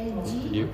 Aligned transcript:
You, 0.00 0.68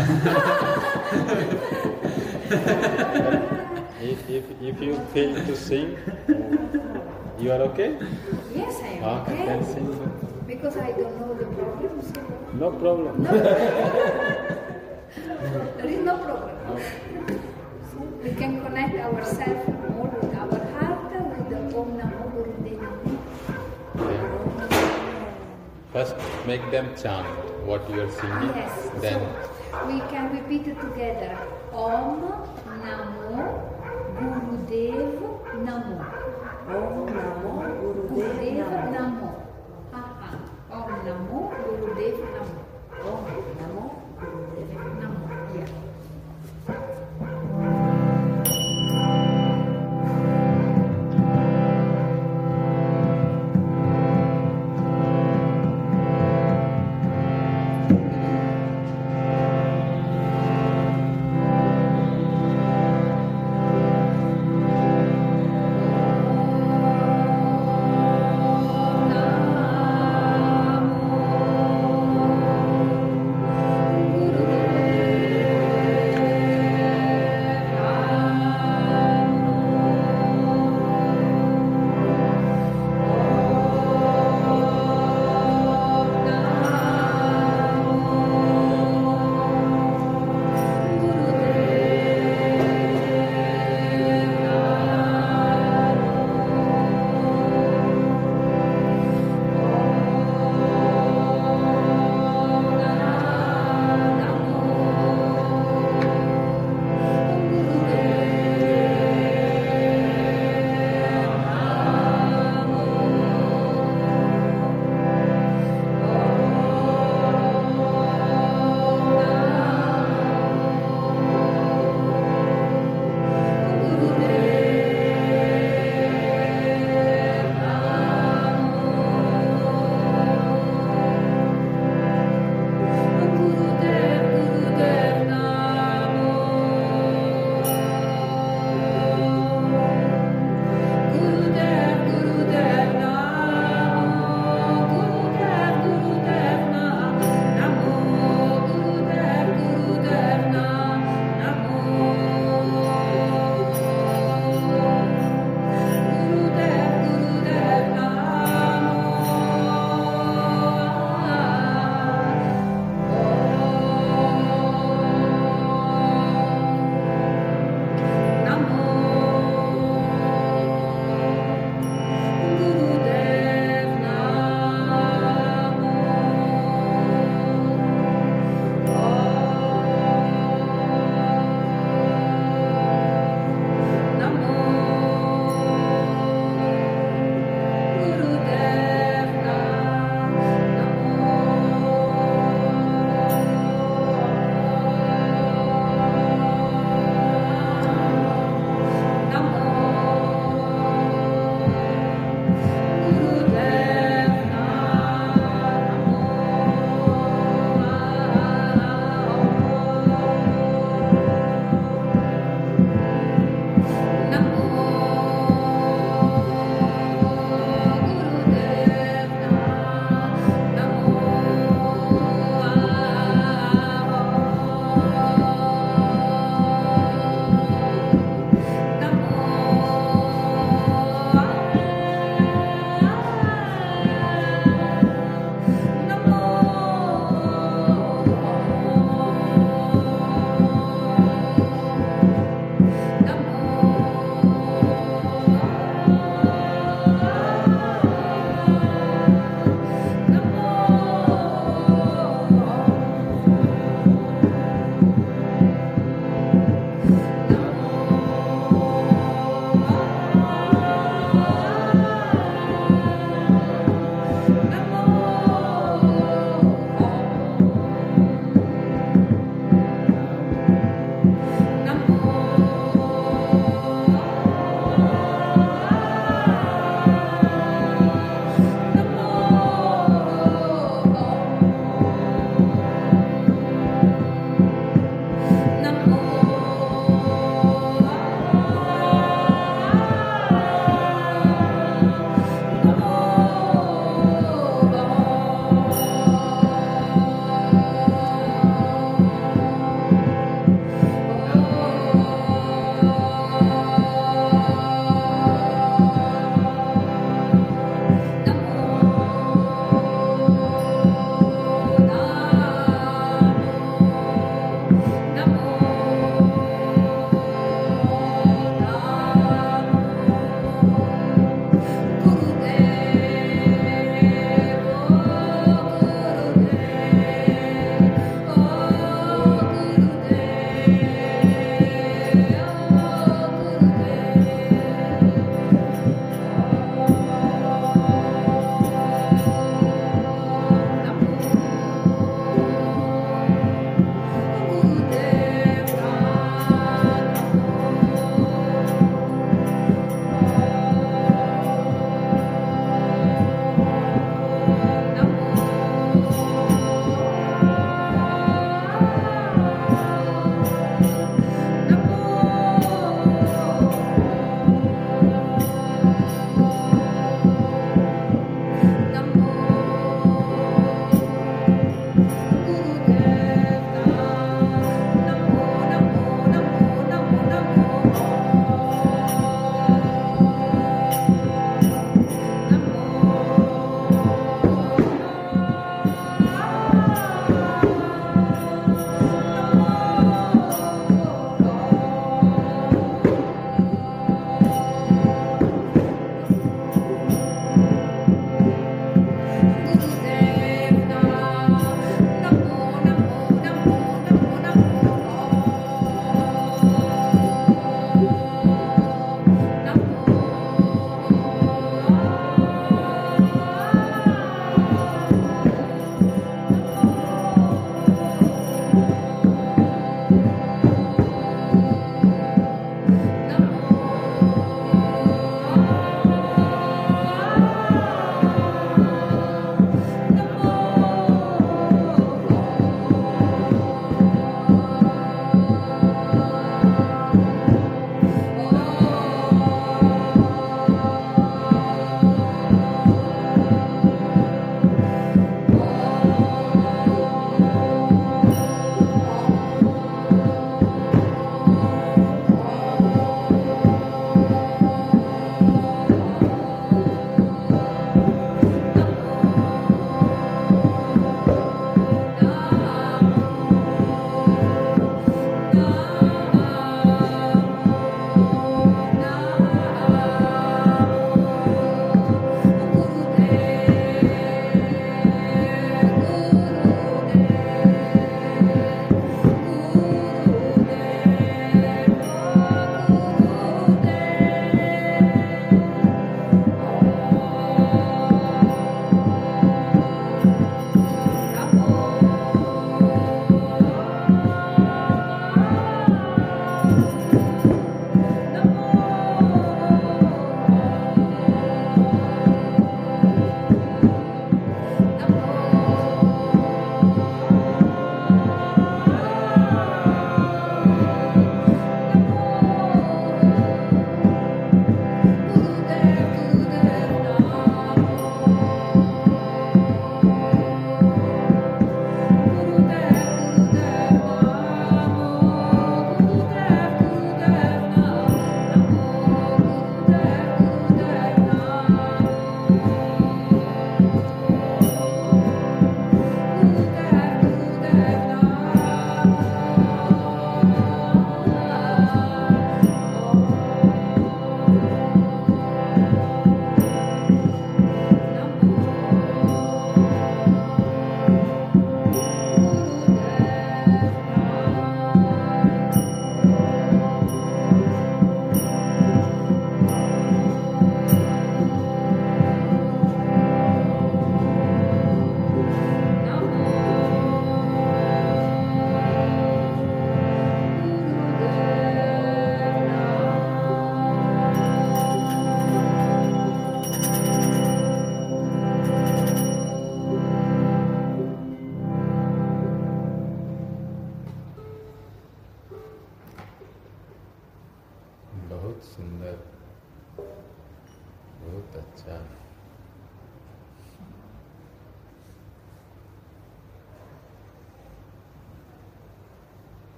if, 4.00 4.30
if, 4.30 4.44
if 4.62 4.80
you 4.80 4.96
fail 5.12 5.34
to 5.44 5.54
sing 5.56 5.96
you 7.38 7.52
are 7.52 7.60
okay 7.68 7.98
Yes, 8.54 8.80
I 8.82 8.86
am 8.88 9.04
okay 9.04 9.32
okay. 9.32 9.46
then 9.46 9.64
sing 9.64 9.86
Because 10.46 10.76
I 10.76 10.92
don't 10.92 11.18
know 11.20 11.34
the 11.34 11.46
problem. 11.58 12.02
So 12.02 12.20
no 12.54 12.70
problem 12.72 13.22
no. 13.24 13.30
there 15.76 15.86
is 15.86 16.00
no 16.04 16.16
problem. 16.18 16.56
No. 16.66 16.74
We 18.24 18.30
can 18.40 18.60
connect 18.64 18.94
ourselves 18.96 19.68
more 19.90 20.08
with 20.20 20.34
our 20.34 20.60
heart 20.74 21.12
with 21.12 21.48
the 21.52 21.58
Om 21.78 21.88
Namo 22.00 22.40
Namo. 22.64 23.18
First, 25.92 26.14
make 26.46 26.70
them 26.70 26.94
chant 26.96 27.26
what 27.66 27.88
you 27.90 28.00
are 28.02 28.10
singing. 28.10 28.52
Yes. 28.54 28.90
Then, 29.00 29.20
So 29.20 29.26
we 29.86 30.00
can 30.10 30.32
repeat 30.34 30.66
it 30.66 30.80
together. 30.80 31.38
Om 31.72 32.22
Namo 32.82 33.38
Gurudev 34.16 35.20
Namo. 35.64 35.98
Om 36.68 37.06
Namo 37.16 37.52
Gurudev 38.08 38.70
Namo. 38.94 38.99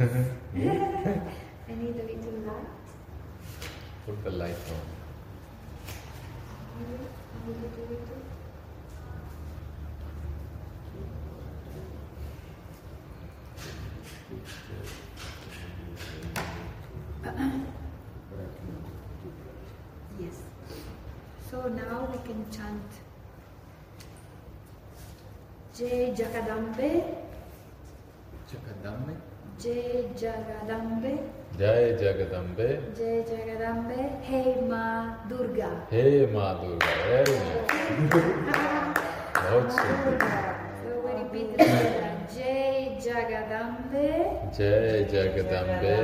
I 0.00 0.02
need 0.04 1.90
a 1.90 2.04
little 2.08 2.38
light. 2.46 2.66
Put 4.06 4.24
the 4.24 4.30
light 4.30 4.56
on. 4.70 4.86
A 7.36 7.50
little, 7.50 7.68
little. 7.90 8.22
Yes. 20.18 20.36
So 21.50 21.68
now 21.68 22.08
we 22.10 22.18
can 22.26 22.50
chant 22.50 22.90
Jai 25.76 26.14
Jagadambe, 26.16 27.19
जय 29.62 30.04
जगदम्बे। 30.18 31.10
जय 31.58 31.88
जगदम्बे। 32.00 32.68
जय 32.98 33.16
जगदम्बे। 33.22 34.04
हे 34.28 34.40
माँ 34.68 35.26
दुर्गा। 35.28 35.68
हे 35.90 36.04
माँ 36.26 36.52
Durga 36.60 36.92
very 37.08 37.34
बहुत 39.36 39.72
सुंदर। 39.72 40.16
जय 42.36 42.98
जगदम्बे। 43.04 44.08
जय 44.58 45.04
जगदम्बे। 45.12 45.94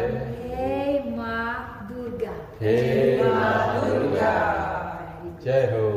हे 0.53 1.17
माँ 1.17 1.89
दुर्गा। 1.93 2.35
हे 2.61 2.77
माँ 3.23 3.89
दुर्गा। 3.89 4.37
जय 5.45 5.67
हो। 5.73 5.96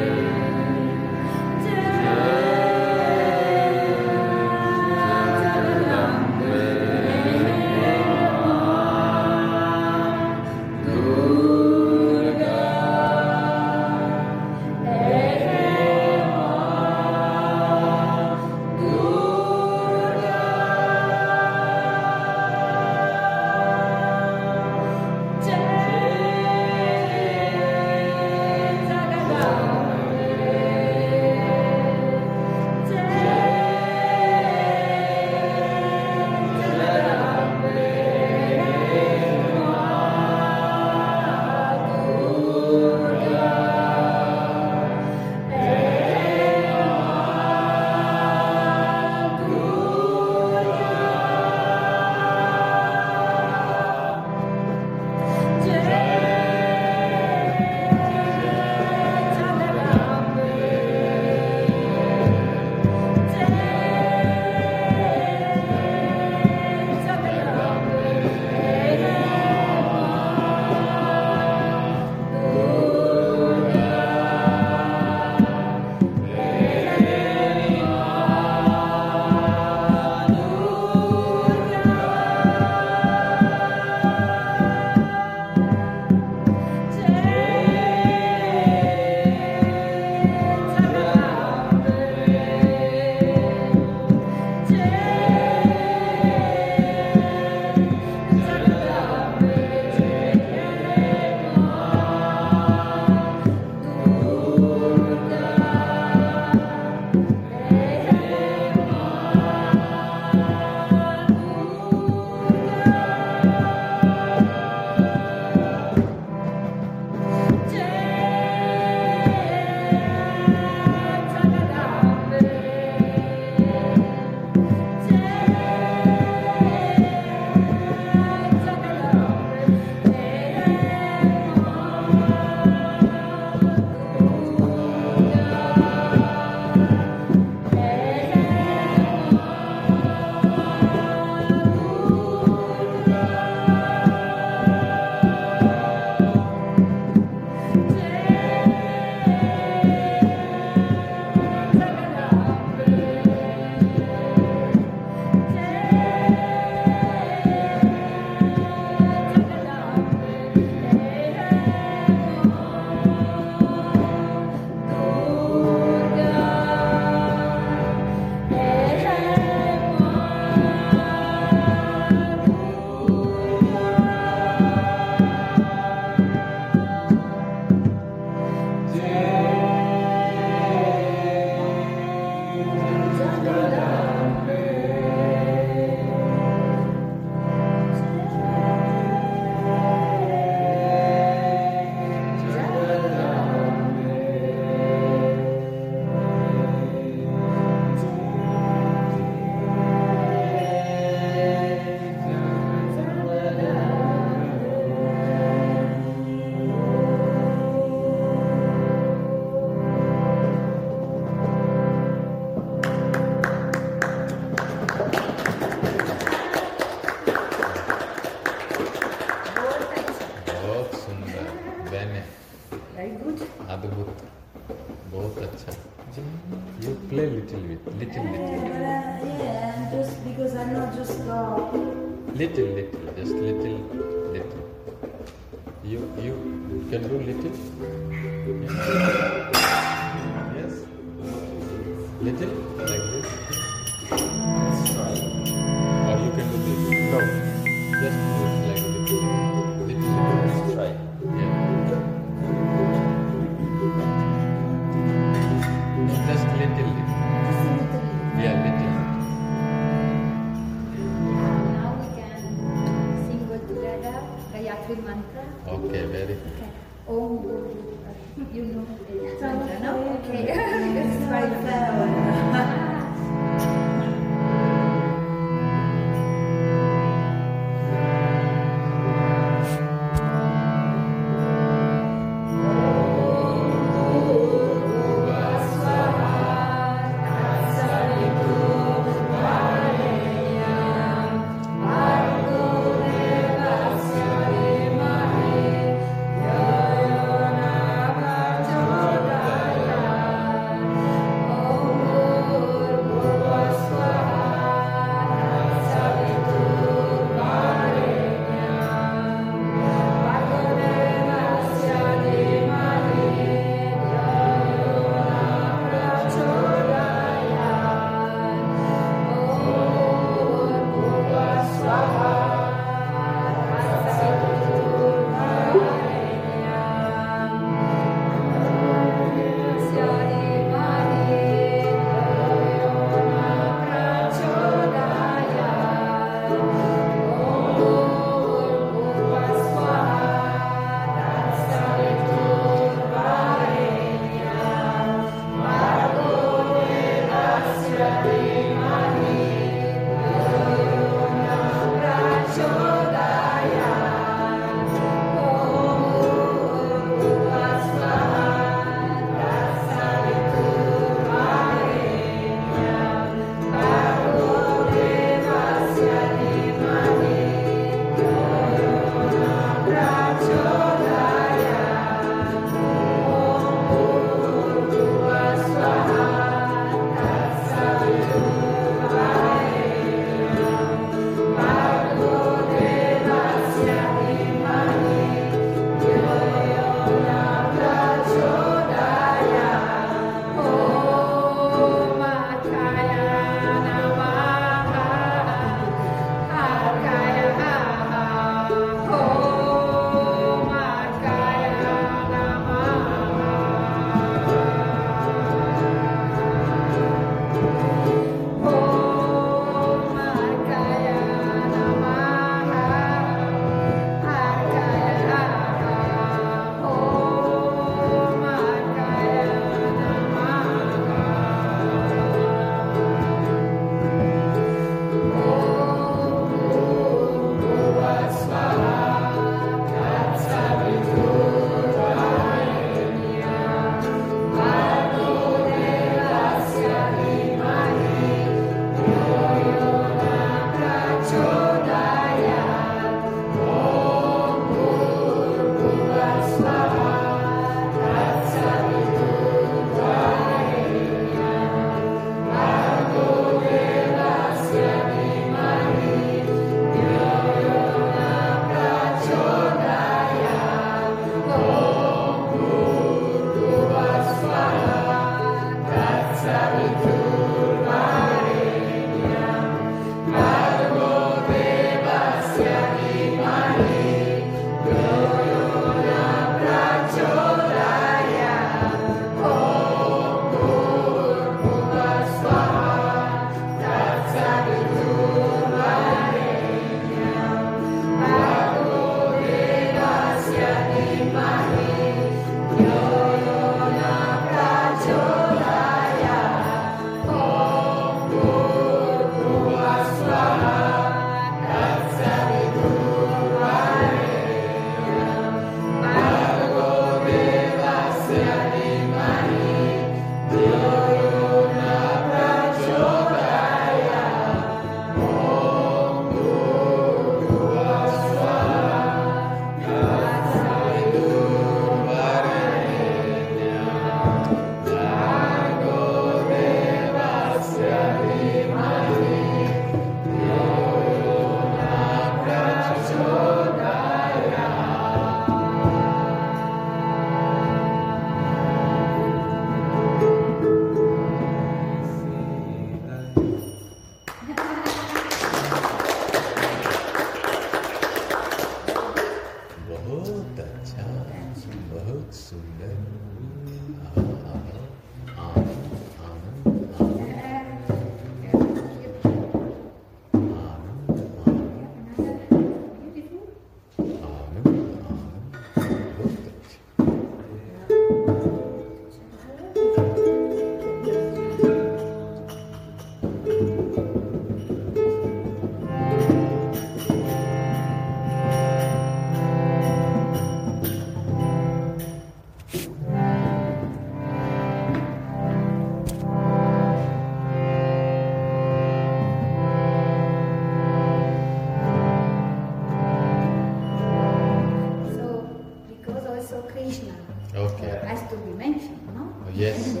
Yes. 599.60 599.92
Yes. 599.94 600.00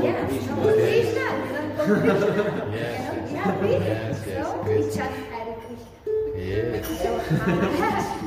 Yes. 0.00 0.44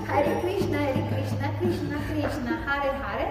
Hare 0.04 0.36
Krishna, 0.42 0.80
Hare 0.84 1.04
Krishna, 1.08 1.48
Krishna 1.60 1.98
Krishna, 2.12 2.54
Hare 2.68 2.92
Hare, 2.92 3.28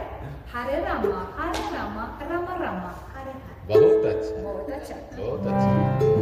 Hare 0.47 0.77
Rama, 0.85 1.21
Hare 1.37 1.61
Rama, 1.75 2.05
Rama 2.31 2.55
Rama, 2.65 2.91
Hare 3.13 3.35
Hare. 3.45 3.69
Вот 3.69 4.05
это. 4.07 4.29
Вот 4.41 4.69
это. 4.71 4.97
Вот 5.19 5.45
это. 5.45 6.17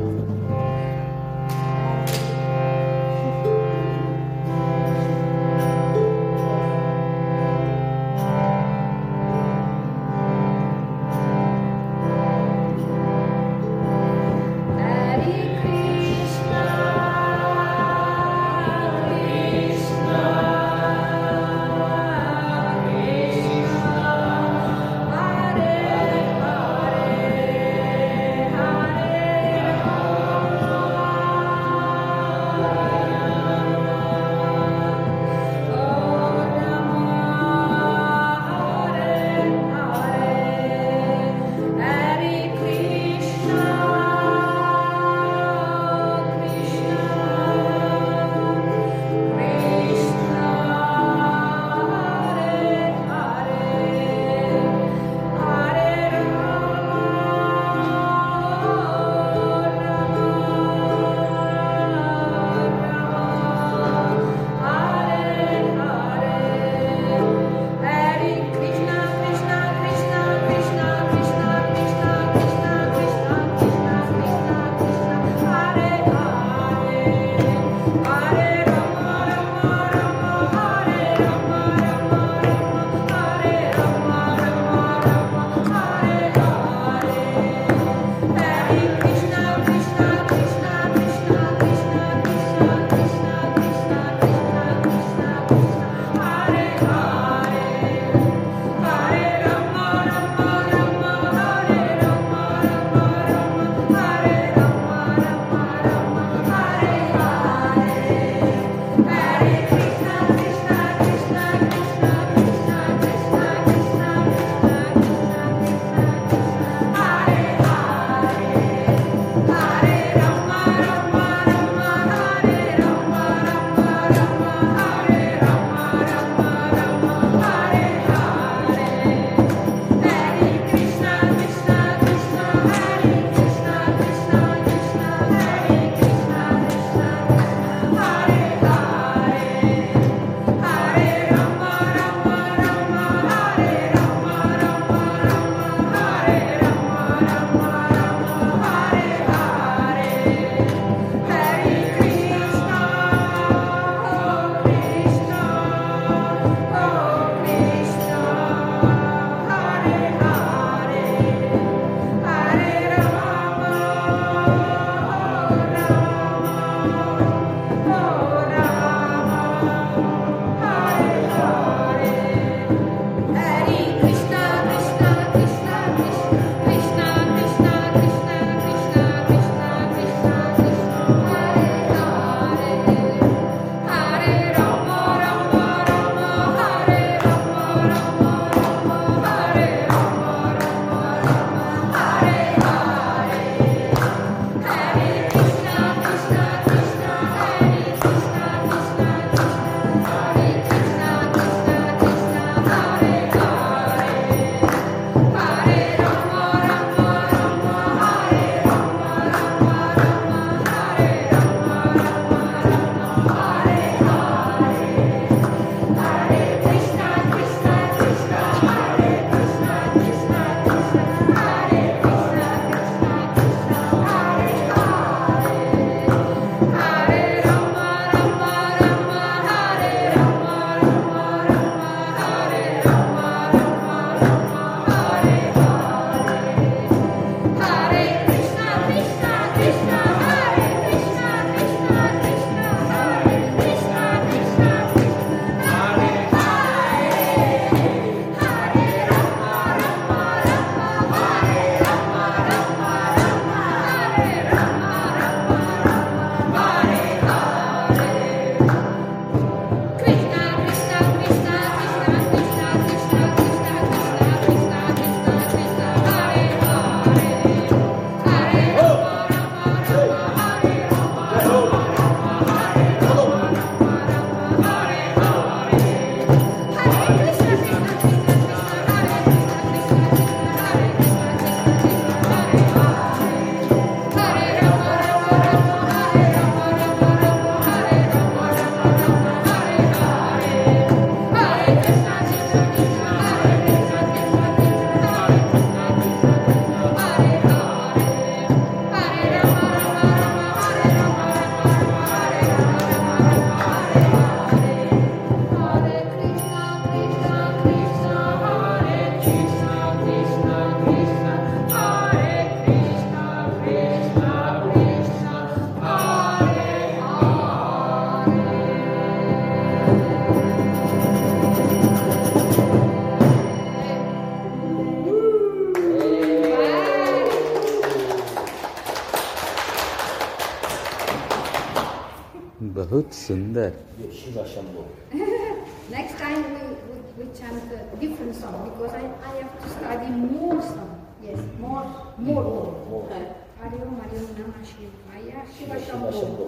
बहुत 332.93 333.14
सुंदर 333.14 333.74
ये 334.02 334.12
Shiv 334.22 334.43
Shambho 334.54 334.86
Next 335.91 336.18
time 336.20 336.41
we, 336.54 336.66
we, 336.89 336.97
we 337.18 337.24
chant 337.38 337.72
a 337.76 337.95
different 338.02 338.36
song 338.36 338.58
because 338.70 338.93
I, 338.93 339.06
I 339.30 339.32
have 339.38 339.54
to 339.64 339.70
study 339.76 340.10
more 340.10 340.62
song. 340.62 340.91
Yes, 341.24 341.39
more, 341.60 341.84
more, 342.18 342.43
more. 342.89 343.10
Hare 343.10 343.80
Om, 343.88 343.95
Hare 344.02 344.20
Om 344.20 344.30
Namah 344.41 344.64
Shivaya, 344.74 345.41
Shiva 345.58 345.80
Shiv 345.80 345.89
Shambho. 345.89 346.12
Shambho 346.20 346.47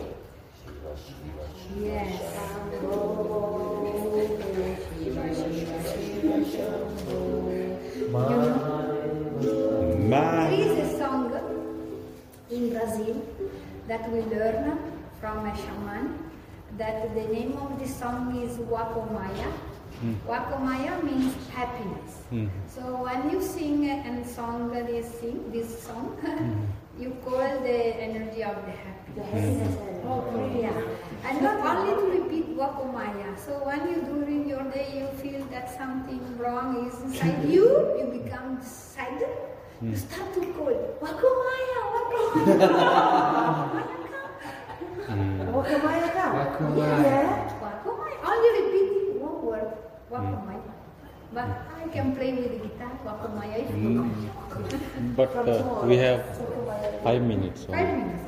Shiv 0.60 0.76
Shiv 1.08 1.82
Yes. 1.86 3.22
There 10.10 10.52
is 10.52 10.72
a 10.80 10.97
song 10.97 11.32
in 12.49 12.70
Brazil 12.74 13.22
that 13.88 14.12
we 14.12 14.22
learn 14.22 14.80
from 15.20 15.45
a 15.45 15.56
shaman 15.56 16.24
that 16.79 17.14
the 17.14 17.27
name 17.33 17.57
of 17.59 17.79
the 17.79 17.89
song 17.89 18.37
is 18.43 18.59
Wakomaya. 18.59 19.51
Hmm. 20.01 20.14
Wakomaya 20.29 21.03
means 21.03 21.35
happiness. 21.49 22.20
Hmm. 22.29 22.49
So 22.68 22.83
when 23.03 23.31
you 23.31 23.41
sing 23.43 23.89
and 23.89 24.27
song 24.27 24.70
this 24.70 25.09
sing 25.20 25.51
this 25.53 25.83
song, 25.83 26.16
hmm. 26.20 26.64
you 27.03 27.16
call 27.24 27.39
the 27.39 27.97
energy 27.97 28.45
of 28.45 28.57
the 28.66 28.72
happiness. 28.72 29.16
The 29.16 29.22
happiness. 29.24 29.77
Oh, 30.05 30.22
yeah. 30.61 30.83
And 31.24 31.43
not 31.43 31.64
only 31.64 31.93
to 31.97 32.22
repeat 32.22 32.57
Wakomaya. 32.57 33.39
So 33.39 33.53
when 33.64 33.89
you 33.89 34.03
during 34.03 34.49
your 34.49 34.64
day 34.70 35.01
you 35.01 35.09
feel 35.22 35.45
that 35.47 35.74
something 35.77 36.20
wrong 36.37 36.87
is 36.87 37.01
inside 37.01 37.49
you, 37.49 37.97
you 37.99 38.07
become 38.22 38.61
sad. 38.62 39.24
You 39.81 39.97
start 39.97 40.33
to 40.35 40.41
call 40.53 40.77
Wakomaya, 41.01 41.81
Wakomaya. 41.97 43.93
Mm. 45.05 45.53
Wakamaya 45.53 46.09
ka? 46.16 46.26
Wakamaya. 46.32 46.72
Oh, 46.72 47.05
yeah. 47.05 47.61
Wakomaya. 47.61 48.16
Only 48.24 48.51
repeating 48.61 49.20
one 49.20 49.38
word, 49.44 49.68
Wakomaya. 50.09 50.64
Mm. 50.64 50.74
But 51.36 51.49
I 51.68 51.84
can 51.92 52.16
play 52.16 52.32
with 52.32 52.49
the 52.49 52.61
guitar, 52.64 52.92
Wakomaya 53.05 53.61
if 53.61 53.68
you 53.76 54.09
mm. 54.09 55.16
but 55.16 55.28
uh, 55.36 55.84
we 55.84 55.97
have 56.01 56.24
five 57.05 57.20
minutes 57.20 57.68
Five 57.68 57.92
minutes. 57.92 58.24